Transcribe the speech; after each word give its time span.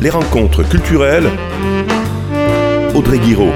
Les 0.00 0.10
rencontres 0.10 0.62
culturelles. 0.68 1.28
Audrey 2.94 3.18
Guiraud. 3.18 3.52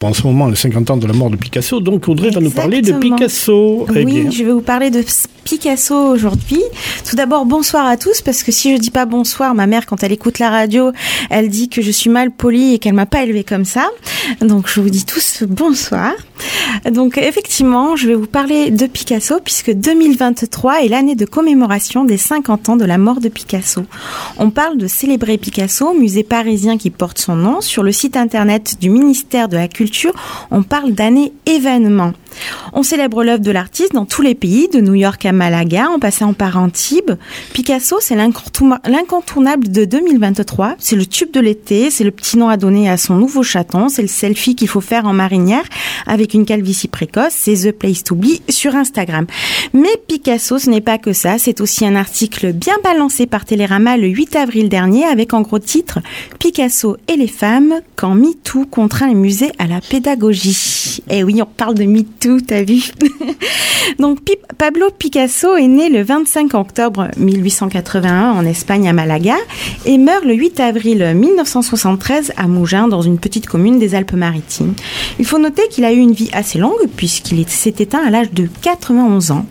En 0.00 0.12
ce 0.12 0.22
moment, 0.22 0.46
les 0.46 0.54
50 0.54 0.90
ans 0.90 0.96
de 0.96 1.08
la 1.08 1.12
mort 1.12 1.28
de 1.28 1.34
Picasso, 1.36 1.80
donc 1.80 2.06
Audrey 2.06 2.30
va 2.30 2.40
nous 2.40 2.52
parler 2.52 2.82
de. 2.82 2.92
Picasso. 2.92 3.84
Eh 3.90 4.04
Oui, 4.04 4.22
bien. 4.22 4.30
je 4.30 4.44
vais 4.44 4.52
vous 4.52 4.60
parler 4.60 4.90
de 4.90 5.02
Picasso 5.42 5.94
aujourd'hui. 5.96 6.62
Tout 7.08 7.16
d'abord, 7.16 7.46
bonsoir 7.46 7.84
à 7.84 7.96
tous, 7.96 8.22
parce 8.22 8.44
que 8.44 8.52
si 8.52 8.72
je 8.76 8.80
dis 8.80 8.92
pas 8.92 9.06
bonsoir, 9.06 9.56
ma 9.56 9.66
mère, 9.66 9.86
quand 9.86 10.04
elle 10.04 10.12
écoute 10.12 10.38
la 10.38 10.50
radio, 10.50 10.92
elle 11.30 11.48
dit 11.48 11.68
que 11.68 11.82
je 11.82 11.90
suis 11.90 12.10
mal 12.10 12.30
polie 12.30 12.74
et 12.74 12.78
qu'elle 12.78 12.92
m'a 12.92 13.06
pas 13.06 13.24
élevée 13.24 13.42
comme 13.42 13.64
ça. 13.64 13.88
Donc, 14.40 14.68
je 14.68 14.80
vous 14.80 14.90
dis 14.90 15.04
tous 15.04 15.42
bonsoir. 15.48 16.12
Donc, 16.88 17.18
effectivement, 17.18 17.96
je 17.96 18.06
vais 18.06 18.14
vous 18.14 18.26
parler 18.26 18.70
de 18.70 18.86
Picasso, 18.86 19.40
puisque 19.42 19.72
2023 19.72 20.84
est 20.84 20.88
l'année 20.88 21.16
de 21.16 21.24
commémoration 21.24 22.04
des 22.04 22.18
50 22.18 22.68
ans 22.68 22.76
de 22.76 22.84
la 22.84 22.98
mort 22.98 23.20
de 23.20 23.28
Picasso. 23.28 23.82
On 24.38 24.50
parle 24.50 24.76
de 24.76 24.86
célébrer 24.86 25.38
Picasso, 25.38 25.92
musée 25.92 26.22
parisien 26.22 26.78
qui 26.78 26.90
porte 26.90 27.18
son 27.18 27.34
nom. 27.34 27.60
Sur 27.60 27.82
le 27.82 27.90
site 27.90 28.16
internet 28.16 28.76
du 28.80 28.90
ministère 28.90 29.48
de 29.48 29.56
la 29.56 29.66
Culture, 29.66 29.87
on 30.50 30.62
parle 30.62 30.92
d'année 30.92 31.32
événement. 31.46 32.12
On 32.72 32.82
célèbre 32.82 33.24
l'œuvre 33.24 33.42
de 33.42 33.50
l'artiste 33.50 33.92
dans 33.92 34.04
tous 34.04 34.22
les 34.22 34.34
pays, 34.34 34.68
de 34.68 34.80
New 34.80 34.94
York 34.94 35.24
à 35.26 35.32
Malaga, 35.32 35.88
en 35.90 35.98
passant 35.98 36.32
par 36.32 36.56
Antibes. 36.58 37.12
Picasso, 37.52 37.96
c'est 38.00 38.14
l'incontourna- 38.16 38.80
l'incontournable 38.86 39.68
de 39.68 39.84
2023. 39.84 40.74
C'est 40.78 40.96
le 40.96 41.06
tube 41.06 41.30
de 41.32 41.40
l'été, 41.40 41.90
c'est 41.90 42.04
le 42.04 42.10
petit 42.10 42.36
nom 42.36 42.48
à 42.48 42.56
donner 42.56 42.88
à 42.88 42.96
son 42.96 43.14
nouveau 43.14 43.42
chaton, 43.42 43.88
c'est 43.88 44.02
le 44.02 44.08
selfie 44.08 44.54
qu'il 44.54 44.68
faut 44.68 44.80
faire 44.80 45.06
en 45.06 45.12
marinière 45.12 45.64
avec 46.06 46.34
une 46.34 46.44
calvitie 46.44 46.88
précoce, 46.88 47.32
c'est 47.32 47.54
The 47.68 47.72
Place 47.72 48.04
to 48.04 48.14
Be 48.14 48.26
sur 48.48 48.74
Instagram. 48.74 49.26
Mais 49.72 49.88
Picasso, 50.06 50.58
ce 50.58 50.70
n'est 50.70 50.80
pas 50.80 50.98
que 50.98 51.12
ça, 51.12 51.38
c'est 51.38 51.60
aussi 51.60 51.86
un 51.86 51.96
article 51.96 52.52
bien 52.52 52.76
balancé 52.82 53.26
par 53.26 53.44
Télérama 53.44 53.96
le 53.96 54.08
8 54.08 54.36
avril 54.36 54.68
dernier 54.68 55.04
avec 55.04 55.34
en 55.34 55.42
gros 55.42 55.58
titre 55.58 55.98
Picasso 56.38 56.96
et 57.08 57.16
les 57.16 57.28
femmes 57.28 57.74
quand 57.96 58.14
MeToo 58.14 58.64
contraint 58.66 59.08
les 59.08 59.14
musées 59.14 59.52
à 59.58 59.66
la 59.66 59.80
pédagogie. 59.80 61.02
Eh 61.10 61.22
oui, 61.24 61.40
on 61.42 61.46
parle 61.46 61.74
de 61.74 61.84
MeToo, 61.84 62.08
t'as 62.46 62.62
vu 62.62 62.82
Donc 63.98 64.18
Pablo 64.58 64.86
Picasso 64.96 65.56
est 65.56 65.68
né 65.68 65.88
le 65.88 66.02
25 66.02 66.52
octobre 66.54 67.08
1881 67.16 68.32
en 68.32 68.44
Espagne 68.44 68.88
à 68.88 68.92
Malaga 68.92 69.36
et 69.86 69.98
meurt 69.98 70.24
le 70.24 70.34
8 70.34 70.60
avril 70.60 71.12
1973 71.14 72.32
à 72.36 72.48
Mougins 72.48 72.88
dans 72.88 73.02
une 73.02 73.18
petite 73.18 73.46
commune 73.46 73.78
des 73.78 73.94
Alpes-Maritimes. 73.94 74.74
Il 75.18 75.24
faut 75.26 75.38
noter 75.38 75.62
qu'il 75.70 75.84
a 75.84 75.92
eu 75.92 75.98
une 75.98 76.12
vie 76.12 76.30
assez 76.32 76.58
longue 76.58 76.88
puisqu'il 76.96 77.40
est- 77.40 77.48
s'est 77.48 77.74
éteint 77.78 78.04
à 78.04 78.10
l'âge 78.10 78.32
de 78.32 78.48
91 78.62 79.30
ans. 79.30 79.46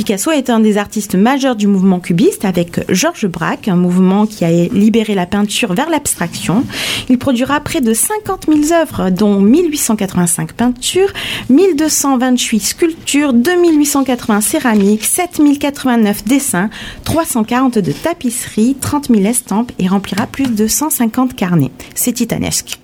Picasso 0.00 0.30
est 0.30 0.48
un 0.48 0.60
des 0.60 0.78
artistes 0.78 1.14
majeurs 1.14 1.56
du 1.56 1.66
mouvement 1.66 2.00
cubiste 2.00 2.46
avec 2.46 2.80
Georges 2.90 3.26
Braque, 3.26 3.68
un 3.68 3.76
mouvement 3.76 4.24
qui 4.24 4.46
a 4.46 4.50
libéré 4.50 5.14
la 5.14 5.26
peinture 5.26 5.74
vers 5.74 5.90
l'abstraction. 5.90 6.64
Il 7.10 7.18
produira 7.18 7.60
près 7.60 7.82
de 7.82 7.92
50 7.92 8.46
000 8.46 8.80
œuvres, 8.80 9.10
dont 9.10 9.42
1885 9.42 10.54
peintures, 10.54 11.12
1228 11.50 12.60
sculptures, 12.60 13.34
2880 13.34 14.40
céramiques, 14.40 15.04
7089 15.04 16.24
dessins, 16.24 16.70
342 17.04 17.92
tapisseries, 17.92 18.76
30 18.80 19.08
000 19.08 19.20
estampes 19.26 19.72
et 19.78 19.86
remplira 19.86 20.26
plus 20.26 20.46
de 20.54 20.66
150 20.66 21.36
carnets. 21.36 21.72
C'est 21.94 22.14
titanesque. 22.14 22.78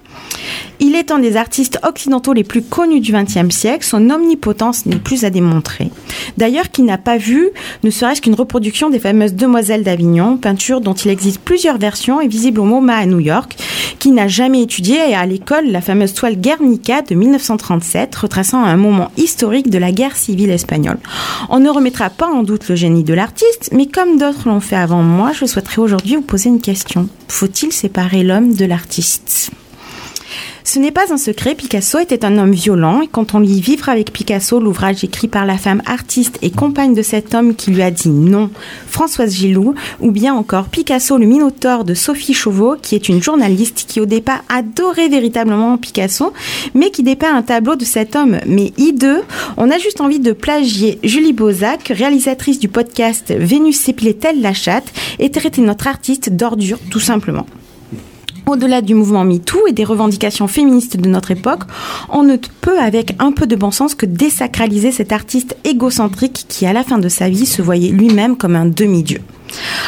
Il 0.78 0.94
est 0.94 1.10
un 1.10 1.18
des 1.18 1.36
artistes 1.36 1.78
occidentaux 1.82 2.32
les 2.32 2.44
plus 2.44 2.62
connus 2.62 3.00
du 3.00 3.12
XXe 3.12 3.54
siècle. 3.54 3.84
Son 3.84 4.10
omnipotence 4.10 4.86
n'est 4.86 4.96
plus 4.96 5.24
à 5.24 5.30
démontrer. 5.30 5.90
D'ailleurs, 6.36 6.70
qui 6.70 6.82
n'a 6.82 6.98
pas 6.98 7.16
vu 7.16 7.48
ne 7.82 7.90
serait-ce 7.90 8.20
qu'une 8.20 8.34
reproduction 8.34 8.90
des 8.90 8.98
fameuses 8.98 9.34
Demoiselles 9.34 9.84
d'Avignon, 9.84 10.36
peinture 10.36 10.80
dont 10.80 10.92
il 10.92 11.10
existe 11.10 11.40
plusieurs 11.40 11.78
versions 11.78 12.20
et 12.20 12.28
visible 12.28 12.60
au 12.60 12.64
MoMA 12.64 12.94
à 12.94 13.06
New 13.06 13.20
York, 13.20 13.56
qui 13.98 14.10
n'a 14.10 14.28
jamais 14.28 14.62
étudié 14.62 15.14
à 15.14 15.24
l'école 15.24 15.66
la 15.66 15.80
fameuse 15.80 16.12
toile 16.12 16.36
Guernica 16.36 17.02
de 17.02 17.14
1937, 17.14 18.14
retraçant 18.14 18.62
un 18.62 18.76
moment 18.76 19.10
historique 19.16 19.70
de 19.70 19.78
la 19.78 19.92
guerre 19.92 20.16
civile 20.16 20.50
espagnole. 20.50 20.98
On 21.48 21.58
ne 21.58 21.70
remettra 21.70 22.10
pas 22.10 22.28
en 22.28 22.42
doute 22.42 22.68
le 22.68 22.76
génie 22.76 23.04
de 23.04 23.14
l'artiste, 23.14 23.70
mais 23.72 23.86
comme 23.86 24.18
d'autres 24.18 24.48
l'ont 24.48 24.60
fait 24.60 24.76
avant 24.76 25.02
moi, 25.02 25.32
je 25.32 25.46
souhaiterais 25.46 25.80
aujourd'hui 25.80 26.16
vous 26.16 26.22
poser 26.22 26.50
une 26.50 26.60
question. 26.60 27.08
Faut-il 27.28 27.72
séparer 27.72 28.22
l'homme 28.22 28.54
de 28.54 28.64
l'artiste? 28.64 29.50
Ce 30.66 30.80
n'est 30.80 30.90
pas 30.90 31.12
un 31.12 31.16
secret, 31.16 31.54
Picasso 31.54 32.00
était 32.00 32.24
un 32.24 32.38
homme 32.38 32.50
violent 32.50 33.00
et 33.00 33.06
quand 33.06 33.34
on 33.36 33.38
lit 33.38 33.60
Vivre 33.60 33.88
avec 33.88 34.12
Picasso, 34.12 34.58
l'ouvrage 34.58 35.04
écrit 35.04 35.28
par 35.28 35.46
la 35.46 35.58
femme 35.58 35.80
artiste 35.86 36.40
et 36.42 36.50
compagne 36.50 36.92
de 36.92 37.02
cet 37.02 37.36
homme 37.36 37.54
qui 37.54 37.70
lui 37.70 37.82
a 37.82 37.92
dit 37.92 38.08
non, 38.08 38.50
Françoise 38.88 39.32
Gilou, 39.32 39.76
ou 40.00 40.10
bien 40.10 40.34
encore 40.34 40.64
Picasso 40.64 41.18
le 41.18 41.26
Minotaure 41.26 41.84
de 41.84 41.94
Sophie 41.94 42.34
Chauveau, 42.34 42.74
qui 42.82 42.96
est 42.96 43.08
une 43.08 43.22
journaliste 43.22 43.84
qui 43.86 44.00
au 44.00 44.06
départ 44.06 44.42
adorait 44.48 45.08
véritablement 45.08 45.78
Picasso, 45.78 46.32
mais 46.74 46.90
qui 46.90 47.04
dépeint 47.04 47.36
un 47.36 47.42
tableau 47.42 47.76
de 47.76 47.84
cet 47.84 48.16
homme, 48.16 48.40
mais 48.44 48.72
hideux, 48.76 49.22
on 49.56 49.70
a 49.70 49.78
juste 49.78 50.00
envie 50.00 50.18
de 50.18 50.32
plagier 50.32 50.98
Julie 51.04 51.32
Bozac, 51.32 51.92
réalisatrice 51.94 52.58
du 52.58 52.68
podcast 52.68 53.32
Vénus 53.32 53.78
s'épilait-elle 53.78 54.40
la 54.40 54.52
chatte, 54.52 54.92
et 55.20 55.30
traiter 55.30 55.62
notre 55.62 55.86
artiste 55.86 56.30
d'ordure 56.30 56.80
tout 56.90 56.98
simplement. 56.98 57.46
Au-delà 58.48 58.80
du 58.80 58.94
mouvement 58.94 59.24
MeToo 59.24 59.66
et 59.66 59.72
des 59.72 59.82
revendications 59.82 60.46
féministes 60.46 60.96
de 60.96 61.08
notre 61.08 61.32
époque, 61.32 61.62
on 62.10 62.22
ne 62.22 62.36
peut 62.36 62.78
avec 62.78 63.16
un 63.18 63.32
peu 63.32 63.44
de 63.48 63.56
bon 63.56 63.72
sens 63.72 63.96
que 63.96 64.06
désacraliser 64.06 64.92
cet 64.92 65.10
artiste 65.10 65.56
égocentrique 65.64 66.44
qui, 66.48 66.64
à 66.64 66.72
la 66.72 66.84
fin 66.84 66.98
de 66.98 67.08
sa 67.08 67.28
vie, 67.28 67.44
se 67.44 67.60
voyait 67.60 67.90
lui-même 67.90 68.36
comme 68.36 68.54
un 68.54 68.66
demi-dieu. 68.66 69.20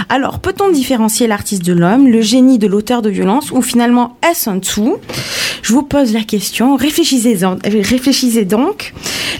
Alors, 0.08 0.40
peut-on 0.40 0.70
différencier 0.70 1.28
l'artiste 1.28 1.64
de 1.64 1.72
l'homme, 1.72 2.08
le 2.08 2.20
génie 2.20 2.58
de 2.58 2.66
l'auteur 2.66 3.00
de 3.00 3.10
violence, 3.10 3.52
ou 3.52 3.62
finalement 3.62 4.16
est-ce 4.28 4.50
un 4.50 4.58
tout? 4.58 4.96
Je 5.62 5.72
vous 5.72 5.82
pose 5.82 6.12
la 6.12 6.22
question, 6.22 6.76
réfléchissez, 6.76 7.38
réfléchissez 7.64 8.44
donc. 8.44 8.92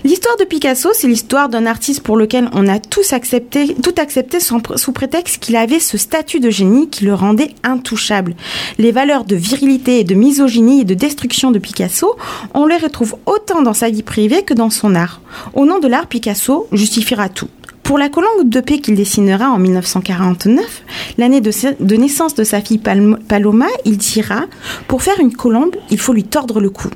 L'histoire 0.04 0.36
de 0.36 0.44
Picasso, 0.44 0.90
c'est 0.92 1.08
l'histoire 1.08 1.48
d'un 1.48 1.66
artiste 1.66 2.02
pour 2.02 2.16
lequel 2.16 2.48
on 2.52 2.68
a 2.68 2.78
tous 2.78 3.12
accepté, 3.12 3.74
tout 3.82 3.94
accepté 3.98 4.38
sous 4.40 4.92
prétexte 4.92 5.38
qu'il 5.38 5.56
avait 5.56 5.80
ce 5.80 5.98
statut 5.98 6.40
de 6.40 6.50
génie 6.50 6.88
qui 6.88 7.04
le 7.04 7.14
rendait 7.14 7.54
intouchable. 7.62 8.34
Les 8.78 8.92
valeurs 8.92 9.24
de 9.24 9.36
virilité 9.36 10.00
et 10.00 10.04
de 10.04 10.14
misogynie 10.14 10.82
et 10.82 10.84
de 10.84 10.94
destruction 10.94 11.50
de 11.50 11.58
Picasso, 11.58 12.16
on 12.54 12.66
les 12.66 12.76
retrouve 12.76 13.16
autant 13.26 13.62
dans 13.62 13.74
sa 13.74 13.90
vie 13.90 14.02
privée 14.02 14.42
que 14.42 14.54
dans 14.54 14.70
son 14.70 14.94
art. 14.94 15.20
Au 15.54 15.66
nom 15.66 15.78
de 15.78 15.88
l'art, 15.88 16.06
Picasso 16.06 16.68
justifiera 16.72 17.28
tout. 17.28 17.48
Pour 17.88 17.96
la 17.96 18.10
colombe 18.10 18.50
de 18.50 18.60
paix 18.60 18.80
qu'il 18.80 18.96
dessinera 18.96 19.48
en 19.48 19.58
1949, 19.58 20.82
l'année 21.16 21.40
de, 21.40 21.50
sa- 21.50 21.72
de 21.72 21.96
naissance 21.96 22.34
de 22.34 22.44
sa 22.44 22.60
fille 22.60 22.76
Paloma, 22.76 23.64
il 23.86 23.96
dira 23.96 24.42
Pour 24.88 25.02
faire 25.02 25.18
une 25.20 25.32
colombe, 25.32 25.74
il 25.90 25.98
faut 25.98 26.12
lui 26.12 26.24
tordre 26.24 26.60
le 26.60 26.68
cou. 26.68 26.88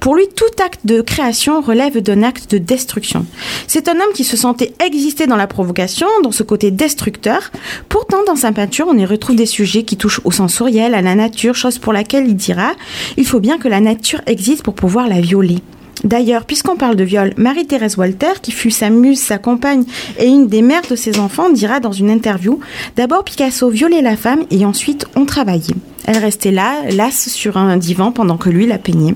Pour 0.00 0.14
lui, 0.14 0.24
tout 0.36 0.44
acte 0.62 0.80
de 0.84 1.00
création 1.00 1.62
relève 1.62 1.98
d'un 2.02 2.22
acte 2.22 2.50
de 2.50 2.58
destruction. 2.58 3.24
C'est 3.66 3.88
un 3.88 3.94
homme 3.94 4.12
qui 4.14 4.22
se 4.22 4.36
sentait 4.36 4.74
exister 4.84 5.26
dans 5.26 5.36
la 5.36 5.46
provocation, 5.46 6.06
dans 6.22 6.30
ce 6.30 6.42
côté 6.42 6.70
destructeur. 6.70 7.50
Pourtant, 7.88 8.18
dans 8.26 8.36
sa 8.36 8.52
peinture, 8.52 8.86
on 8.86 8.98
y 8.98 9.06
retrouve 9.06 9.36
des 9.36 9.46
sujets 9.46 9.84
qui 9.84 9.96
touchent 9.96 10.20
au 10.24 10.30
sensoriel, 10.30 10.94
à 10.94 11.00
la 11.00 11.14
nature, 11.14 11.54
chose 11.54 11.78
pour 11.78 11.94
laquelle 11.94 12.28
il 12.28 12.36
dira 12.36 12.72
Il 13.16 13.26
faut 13.26 13.40
bien 13.40 13.56
que 13.56 13.66
la 13.68 13.80
nature 13.80 14.20
existe 14.26 14.62
pour 14.62 14.74
pouvoir 14.74 15.08
la 15.08 15.22
violer. 15.22 15.60
D'ailleurs, 16.02 16.44
puisqu'on 16.44 16.76
parle 16.76 16.96
de 16.96 17.04
viol, 17.04 17.32
Marie-Thérèse 17.36 17.96
Walter, 17.96 18.40
qui 18.42 18.50
fut 18.50 18.70
sa 18.70 18.90
muse, 18.90 19.20
sa 19.20 19.38
compagne 19.38 19.84
et 20.18 20.26
une 20.26 20.48
des 20.48 20.62
mères 20.62 20.86
de 20.88 20.96
ses 20.96 21.18
enfants, 21.18 21.50
dira 21.50 21.80
dans 21.80 21.92
une 21.92 22.10
interview 22.10 22.58
D'abord, 22.96 23.24
Picasso 23.24 23.70
violait 23.70 24.02
la 24.02 24.16
femme 24.16 24.44
et 24.50 24.64
ensuite 24.64 25.06
on 25.14 25.24
travaillait. 25.24 25.74
Elle 26.06 26.18
restait 26.18 26.50
là, 26.50 26.82
lasse 26.90 27.28
sur 27.30 27.56
un 27.56 27.76
divan 27.76 28.12
pendant 28.12 28.36
que 28.36 28.50
lui 28.50 28.66
la 28.66 28.78
peignait. 28.78 29.14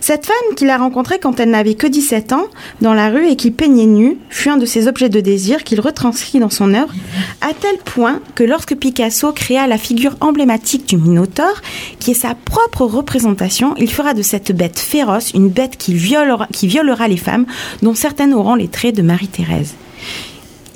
Cette 0.00 0.26
femme 0.26 0.54
qu'il 0.54 0.68
a 0.70 0.76
rencontrée 0.76 1.18
quand 1.18 1.40
elle 1.40 1.50
n'avait 1.50 1.74
que 1.74 1.86
17 1.86 2.32
ans, 2.32 2.46
dans 2.80 2.94
la 2.94 3.08
rue 3.08 3.26
et 3.26 3.36
qui 3.36 3.50
peignait 3.50 3.86
nue, 3.86 4.18
fut 4.28 4.50
un 4.50 4.56
de 4.56 4.66
ses 4.66 4.86
objets 4.86 5.08
de 5.08 5.20
désir 5.20 5.64
qu'il 5.64 5.80
retranscrit 5.80 6.38
dans 6.38 6.50
son 6.50 6.74
œuvre, 6.74 6.92
à 7.40 7.52
tel 7.54 7.76
point 7.78 8.20
que 8.34 8.44
lorsque 8.44 8.76
Picasso 8.76 9.32
créa 9.32 9.66
la 9.66 9.78
figure 9.78 10.16
emblématique 10.20 10.88
du 10.88 10.98
Minotaure, 10.98 11.62
qui 11.98 12.10
est 12.10 12.14
sa 12.14 12.34
propre 12.34 12.82
représentation, 12.82 13.74
il 13.78 13.90
fera 13.90 14.12
de 14.12 14.22
cette 14.22 14.52
bête 14.52 14.78
féroce 14.78 15.32
une 15.32 15.48
bête 15.48 15.76
qui 15.76 15.94
violera, 15.94 16.46
qui 16.52 16.66
violera 16.66 17.08
les 17.08 17.16
femmes, 17.16 17.46
dont 17.82 17.94
certaines 17.94 18.34
auront 18.34 18.54
les 18.54 18.68
traits 18.68 18.94
de 18.94 19.02
Marie-Thérèse. 19.02 19.74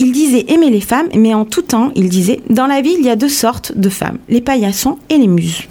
Il 0.00 0.11
disait 0.12 0.47
aimer 0.49 0.70
les 0.70 0.81
femmes, 0.81 1.08
mais 1.14 1.35
en 1.35 1.44
tout 1.44 1.62
temps, 1.62 1.93
il 1.94 2.08
disait 2.08 2.41
Dans 2.50 2.67
la 2.67 2.81
vie, 2.81 2.97
il 2.99 3.05
y 3.05 3.11
a 3.11 3.17
deux 3.17 3.29
sortes 3.29 3.76
de 3.76 3.88
femmes, 3.91 4.19
les 4.29 4.41
paillassons 4.41 4.99
et 5.11 5.19
les 5.19 5.29
muses. 5.29 5.62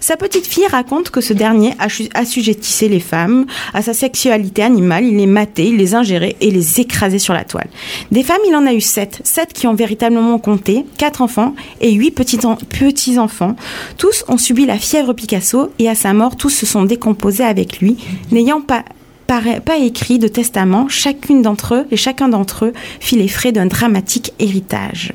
Sa 0.00 0.16
petite 0.18 0.46
fille 0.46 0.66
raconte 0.70 1.08
que 1.08 1.22
ce 1.22 1.32
dernier 1.32 1.70
assu- 1.80 2.10
assujettissait 2.12 2.88
les 2.88 3.00
femmes 3.00 3.46
à 3.72 3.80
sa 3.80 3.94
sexualité 3.94 4.62
animale, 4.62 5.06
il 5.06 5.16
les 5.16 5.24
matait, 5.26 5.68
il 5.68 5.76
les 5.78 5.94
ingérait 5.94 6.36
et 6.42 6.50
les 6.50 6.78
écrasait 6.80 7.18
sur 7.18 7.32
la 7.32 7.44
toile. 7.44 7.68
Des 8.12 8.22
femmes, 8.22 8.42
il 8.46 8.54
en 8.54 8.66
a 8.66 8.74
eu 8.74 8.82
sept, 8.82 9.20
sept 9.24 9.54
qui 9.54 9.66
ont 9.66 9.72
véritablement 9.72 10.38
compté, 10.38 10.84
quatre 10.98 11.22
enfants 11.22 11.54
et 11.80 11.90
huit 11.92 12.10
petits 12.10 12.44
en- 12.44 12.56
petits-enfants. 12.56 13.56
Tous 13.96 14.24
ont 14.28 14.36
subi 14.36 14.66
la 14.66 14.76
fièvre 14.76 15.14
Picasso 15.14 15.70
et 15.78 15.88
à 15.88 15.94
sa 15.94 16.12
mort, 16.12 16.36
tous 16.36 16.50
se 16.50 16.66
sont 16.66 16.82
décomposés 16.84 17.44
avec 17.44 17.78
lui, 17.80 17.96
n'ayant 18.30 18.60
pas 18.60 18.84
pas 19.26 19.76
écrit 19.78 20.18
de 20.18 20.28
testament, 20.28 20.88
chacune 20.88 21.42
d'entre 21.42 21.74
eux 21.74 21.86
et 21.90 21.96
chacun 21.96 22.28
d'entre 22.28 22.66
eux 22.66 22.72
fit 23.00 23.16
les 23.16 23.28
frais 23.28 23.52
d'un 23.52 23.66
dramatique 23.66 24.32
héritage. 24.38 25.12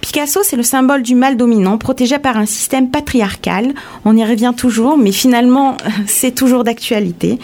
Picasso, 0.00 0.40
c'est 0.42 0.56
le 0.56 0.62
symbole 0.62 1.02
du 1.02 1.14
mal 1.14 1.36
dominant, 1.36 1.78
protégé 1.78 2.18
par 2.18 2.36
un 2.36 2.46
système 2.46 2.90
patriarcal. 2.90 3.74
On 4.04 4.16
y 4.16 4.24
revient 4.24 4.52
toujours, 4.56 4.98
mais 4.98 5.12
finalement, 5.12 5.76
c'est 6.06 6.34
toujours 6.34 6.64
d'actualité. 6.64 7.38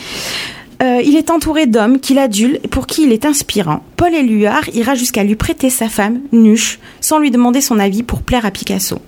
Euh, 0.82 1.00
il 1.04 1.16
est 1.16 1.30
entouré 1.30 1.66
d'hommes 1.66 2.00
qu'il 2.00 2.18
adule 2.18 2.58
et 2.64 2.68
pour 2.68 2.86
qui 2.86 3.04
il 3.04 3.12
est 3.12 3.24
inspirant. 3.24 3.82
Paul 3.96 4.12
Éluard 4.12 4.68
ira 4.74 4.94
jusqu'à 4.94 5.22
lui 5.22 5.36
prêter 5.36 5.70
sa 5.70 5.88
femme, 5.88 6.20
Nuche, 6.32 6.78
sans 7.00 7.18
lui 7.18 7.30
demander 7.30 7.60
son 7.60 7.78
avis 7.78 8.02
pour 8.02 8.22
plaire 8.22 8.44
à 8.44 8.50
Picasso. 8.50 8.98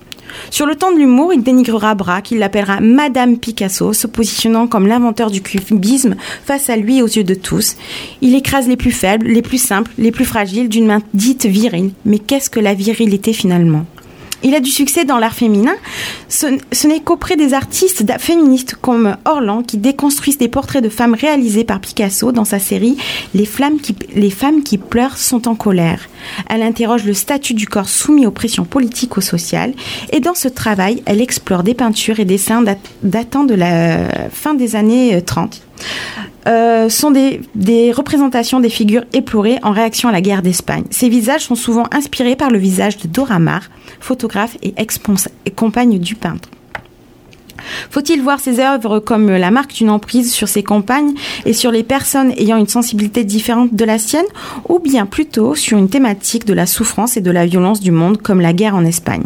Sur 0.50 0.66
le 0.66 0.76
temps 0.76 0.92
de 0.92 0.98
l'humour, 0.98 1.32
il 1.32 1.42
dénigrera 1.42 1.94
Braque, 1.94 2.30
il 2.30 2.38
l'appellera 2.38 2.80
Madame 2.80 3.38
Picasso, 3.38 3.92
se 3.92 4.06
positionnant 4.06 4.66
comme 4.66 4.86
l'inventeur 4.86 5.30
du 5.30 5.42
cubisme 5.42 6.16
face 6.44 6.70
à 6.70 6.76
lui 6.76 7.02
aux 7.02 7.06
yeux 7.06 7.24
de 7.24 7.34
tous. 7.34 7.76
Il 8.20 8.34
écrase 8.34 8.68
les 8.68 8.76
plus 8.76 8.92
faibles, 8.92 9.26
les 9.26 9.42
plus 9.42 9.58
simples, 9.58 9.90
les 9.98 10.12
plus 10.12 10.24
fragiles 10.24 10.68
d'une 10.68 10.86
main 10.86 11.02
dite 11.14 11.46
virile. 11.46 11.90
Mais 12.04 12.18
qu'est-ce 12.18 12.50
que 12.50 12.60
la 12.60 12.74
virilité 12.74 13.32
finalement? 13.32 13.86
Il 14.42 14.54
a 14.54 14.60
du 14.60 14.70
succès 14.70 15.04
dans 15.04 15.18
l'art 15.18 15.34
féminin. 15.34 15.74
Ce, 16.28 16.46
n'est 16.86 17.00
qu'auprès 17.00 17.36
des 17.36 17.54
artistes 17.54 18.04
féministes 18.18 18.76
comme 18.80 19.16
Orlan 19.24 19.62
qui 19.62 19.78
déconstruisent 19.78 20.38
des 20.38 20.48
portraits 20.48 20.82
de 20.82 20.88
femmes 20.88 21.14
réalisés 21.14 21.64
par 21.64 21.80
Picasso 21.80 22.32
dans 22.32 22.44
sa 22.44 22.58
série 22.58 22.96
les, 23.34 23.48
les 24.14 24.30
femmes 24.30 24.62
qui 24.62 24.78
pleurent 24.78 25.18
sont 25.18 25.48
en 25.48 25.54
colère. 25.54 26.08
Elle 26.48 26.62
interroge 26.62 27.04
le 27.04 27.14
statut 27.14 27.54
du 27.54 27.66
corps 27.66 27.88
soumis 27.88 28.26
aux 28.26 28.30
pressions 28.30 28.64
politiques 28.64 29.16
ou 29.16 29.20
sociales 29.20 29.74
et 30.12 30.20
dans 30.20 30.34
ce 30.34 30.48
travail, 30.48 31.02
elle 31.06 31.20
explore 31.20 31.62
des 31.62 31.74
peintures 31.74 32.20
et 32.20 32.24
dessins 32.24 32.64
datant 33.02 33.44
de 33.44 33.54
la 33.54 34.28
fin 34.30 34.54
des 34.54 34.76
années 34.76 35.22
30 35.22 35.62
euh, 36.46 36.88
sont 36.88 37.10
des, 37.10 37.93
représentations 37.93 38.60
des 38.60 38.69
figures 38.69 39.04
éplorées 39.12 39.58
en 39.62 39.72
réaction 39.72 40.08
à 40.08 40.12
la 40.12 40.20
guerre 40.20 40.43
d'Espagne. 40.43 40.84
Ces 40.90 41.08
visages 41.08 41.43
sont 41.43 41.54
souvent 41.54 41.84
inspirés 41.93 42.37
par 42.37 42.50
le 42.50 42.58
visage 42.58 42.98
de 42.98 43.08
Dora 43.08 43.38
Maar, 43.38 43.69
photographe 44.00 44.56
et 44.62 44.75
ex-compagne 44.76 45.98
du 45.98 46.14
peintre. 46.14 46.48
Faut-il 47.90 48.22
voir 48.22 48.40
ces 48.40 48.60
œuvres 48.60 48.98
comme 48.98 49.30
la 49.30 49.50
marque 49.50 49.74
d'une 49.74 49.90
emprise 49.90 50.32
sur 50.32 50.48
ses 50.48 50.62
compagnes 50.62 51.14
et 51.44 51.52
sur 51.52 51.70
les 51.70 51.82
personnes 51.82 52.32
ayant 52.36 52.56
une 52.56 52.68
sensibilité 52.68 53.24
différente 53.24 53.74
de 53.74 53.84
la 53.84 53.98
sienne, 53.98 54.26
ou 54.68 54.78
bien 54.78 55.06
plutôt 55.06 55.54
sur 55.54 55.78
une 55.78 55.88
thématique 55.88 56.46
de 56.46 56.54
la 56.54 56.66
souffrance 56.66 57.16
et 57.16 57.20
de 57.20 57.30
la 57.30 57.46
violence 57.46 57.80
du 57.80 57.90
monde 57.90 58.20
comme 58.20 58.40
la 58.40 58.52
guerre 58.52 58.74
en 58.74 58.84
Espagne? 58.84 59.24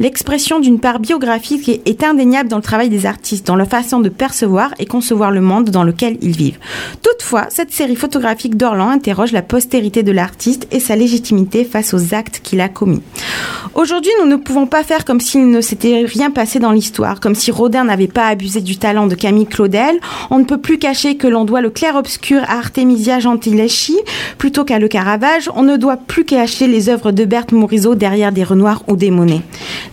L'expression 0.00 0.60
d'une 0.60 0.80
part 0.80 1.00
biographique 1.00 1.80
est 1.84 2.04
indéniable 2.04 2.48
dans 2.48 2.56
le 2.56 2.62
travail 2.62 2.88
des 2.88 3.06
artistes, 3.06 3.46
dans 3.46 3.56
leur 3.56 3.68
façon 3.68 4.00
de 4.00 4.08
percevoir 4.08 4.72
et 4.78 4.86
concevoir 4.86 5.30
le 5.30 5.40
monde 5.40 5.70
dans 5.70 5.84
lequel 5.84 6.18
ils 6.20 6.36
vivent. 6.36 6.58
Toutefois, 7.02 7.46
cette 7.50 7.72
série 7.72 7.96
photographique 7.96 8.56
d'Orlan 8.56 8.90
interroge 8.90 9.32
la 9.32 9.42
postérité 9.42 10.02
de 10.02 10.12
l'artiste 10.12 10.66
et 10.70 10.80
sa 10.80 10.96
légitimité 10.96 11.64
face 11.64 11.94
aux 11.94 12.14
actes 12.14 12.40
qu'il 12.42 12.60
a 12.60 12.68
commis. 12.68 13.02
Aujourd'hui, 13.74 14.10
nous 14.20 14.28
ne 14.28 14.36
pouvons 14.36 14.66
pas 14.66 14.82
faire 14.82 15.04
comme 15.04 15.20
s'il 15.20 15.50
ne 15.50 15.60
s'était 15.60 16.04
rien 16.06 16.30
passé 16.30 16.58
dans 16.58 16.72
l'histoire, 16.72 17.20
comme 17.20 17.34
si 17.34 17.50
N'avait 17.66 18.06
pas 18.06 18.28
abusé 18.28 18.60
du 18.60 18.76
talent 18.76 19.06
de 19.06 19.16
Camille 19.16 19.46
Claudel. 19.46 19.98
On 20.30 20.38
ne 20.38 20.44
peut 20.44 20.58
plus 20.58 20.78
cacher 20.78 21.16
que 21.16 21.26
l'on 21.26 21.44
doit 21.44 21.60
le 21.60 21.68
clair-obscur 21.68 22.42
à 22.46 22.58
Artemisia 22.58 23.18
Gentileschi 23.18 23.96
plutôt 24.38 24.64
qu'à 24.64 24.78
Le 24.78 24.86
Caravage. 24.86 25.50
On 25.54 25.62
ne 25.62 25.76
doit 25.76 25.96
plus 25.96 26.24
cacher 26.24 26.68
les 26.68 26.88
œuvres 26.88 27.10
de 27.10 27.24
Berthe 27.24 27.52
Morisot 27.52 27.96
derrière 27.96 28.30
des 28.30 28.44
Renoirs 28.44 28.82
ou 28.86 28.94
des 28.94 29.10
Monet. 29.10 29.42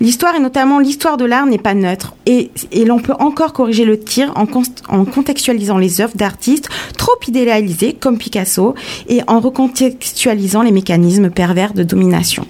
L'histoire 0.02 0.36
et 0.36 0.40
notamment 0.40 0.80
l'histoire 0.80 1.18
de 1.18 1.25
l'art 1.25 1.48
n'est 1.48 1.58
pas 1.58 1.74
neutre 1.74 2.16
et, 2.25 2.52
l'on 2.86 3.00
peut 3.00 3.16
encore 3.20 3.54
corriger 3.54 3.86
le 3.86 4.00
tir 4.00 4.31
en, 4.36 4.46
en 4.88 5.06
contextualisant 5.06 5.78
les 5.78 6.00
œuvres 6.00 6.16
d'artistes 6.16 6.69
trop 6.98 7.18
idéalisés 7.28 7.94
comme 7.94 8.18
Picasso 8.18 8.76
et 9.08 9.22
en 9.28 9.40
recontextualisant 9.40 10.62
les 10.62 10.72
mécanismes 10.72 11.31
pervers 11.31 11.74
de 11.74 11.84
domination. 11.84 12.46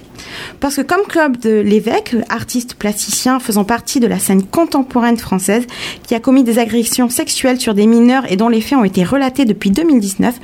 Parce 0.59 0.75
que 0.75 0.81
comme 0.81 1.03
Claude 1.07 1.39
de 1.39 1.59
l'évêque, 1.59 2.15
artiste 2.29 2.75
plasticien 2.75 3.39
faisant 3.39 3.63
partie 3.63 3.99
de 3.99 4.07
la 4.07 4.19
scène 4.19 4.43
contemporaine 4.43 5.17
française, 5.17 5.65
qui 6.07 6.15
a 6.15 6.19
commis 6.19 6.43
des 6.43 6.59
agressions 6.59 7.09
sexuelles 7.09 7.59
sur 7.59 7.73
des 7.73 7.87
mineurs 7.87 8.31
et 8.31 8.35
dont 8.35 8.49
les 8.49 8.61
faits 8.61 8.77
ont 8.77 8.83
été 8.83 9.03
relatés 9.03 9.45
depuis 9.45 9.71
2019, 9.71 10.35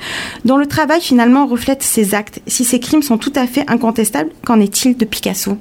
dont 0.44 0.56
le 0.56 0.66
travail 0.66 1.00
finalement 1.00 1.46
reflète 1.46 1.82
ces 1.82 2.14
actes. 2.14 2.40
Si 2.46 2.64
ces 2.64 2.80
crimes 2.80 3.02
sont 3.02 3.18
tout 3.18 3.32
à 3.34 3.46
fait 3.46 3.64
incontestables, 3.68 4.30
qu'en 4.44 4.60
est-il 4.60 4.96
de 4.96 5.04
Picasso? 5.04 5.56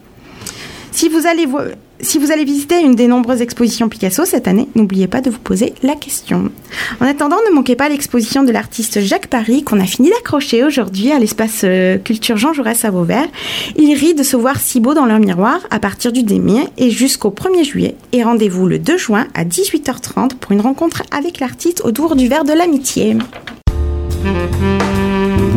Si 0.92 1.08
vous 1.10 2.32
allez 2.32 2.46
visiter 2.46 2.82
une 2.82 2.96
des 2.96 3.08
nombreuses 3.08 3.42
expositions 3.42 3.90
Picasso 3.90 4.26
cette 4.26 4.48
année, 4.48 4.68
n'oubliez 4.76 5.08
pas 5.08 5.22
de 5.22 5.30
vous 5.30 5.40
poser 5.40 5.74
la 5.84 5.96
question. 5.96 6.52
En 7.00 7.06
attendant, 7.06 7.38
ne 7.50 7.54
manquez 7.54 7.76
pas 7.76 7.90
l'exposition 7.90 8.44
de 8.44 8.52
l'artiste 8.52 9.02
Jacques 9.02 9.28
Paris 9.28 9.64
qu'on 9.64 9.80
a 9.80 9.86
fini 9.86 10.10
d'accrocher 10.10 10.64
aujourd'hui 10.64 11.12
à 11.12 11.20
l'espace 11.20 11.62
euh, 11.64 11.98
culture 11.98 12.38
Jean 12.38 12.54
Jaurès 12.54 12.86
à 12.86 12.92
Vauvert. 12.92 13.28
Il 13.76 13.94
rit 13.96 14.14
de 14.14 14.24
se 14.24 14.38
voir 14.38 14.60
si 14.60 14.80
beau 14.80 14.94
dans 14.94 15.06
leur 15.06 15.20
miroir 15.20 15.60
à 15.72 15.80
partir 15.80 16.12
du 16.12 16.24
demi 16.24 16.60
et 16.78 16.90
jusqu'au 16.90 17.30
1er 17.30 17.64
juillet. 17.64 17.96
Et 18.14 18.24
rendez-vous 18.24 18.68
le 18.68 18.80
2 18.80 18.98
juin 18.98 19.28
à 19.34 19.44
18h30 19.46 20.36
pour 20.36 20.52
une 20.52 20.62
rencontre 20.62 21.04
avec 21.12 21.40
l'artiste 21.40 21.82
au 21.84 21.92
tour 21.92 22.16
du 22.16 22.28
verre 22.28 22.46
de 22.46 22.54
l'amitié. 22.54 23.18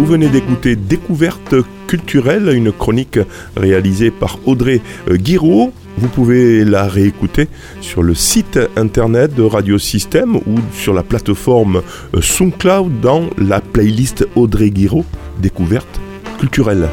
Vous 0.02 0.08
venez 0.08 0.28
d'écouter 0.28 0.74
Découverte 0.74 1.54
culturelle, 1.86 2.48
une 2.52 2.72
chronique 2.72 3.20
réalisée 3.56 4.10
par 4.10 4.36
Audrey 4.46 4.80
euh, 5.08 5.16
Guiraud. 5.16 5.72
Vous 5.96 6.08
pouvez 6.08 6.64
la 6.64 6.88
réécouter 6.88 7.46
sur 7.80 8.02
le 8.02 8.12
site 8.12 8.58
internet 8.74 9.32
de 9.32 9.44
Radio 9.44 9.78
Système 9.78 10.34
ou 10.34 10.58
sur 10.72 10.92
la 10.92 11.04
plateforme 11.04 11.82
euh, 12.16 12.20
SoundCloud 12.20 12.98
dans 13.00 13.30
la 13.38 13.60
playlist 13.60 14.26
Audrey 14.34 14.70
Guiraud 14.70 15.04
Découverte 15.38 16.00
culturelle. 16.40 16.88